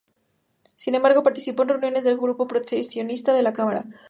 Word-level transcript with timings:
Sin 0.75 0.95
embargo 0.95 1.21
participó 1.21 1.61
en 1.61 1.69
reuniones 1.69 2.03
del 2.03 2.17
grupo 2.17 2.47
proteccionista 2.47 3.35
de 3.35 3.43
la 3.43 3.53
cámara. 3.53 3.85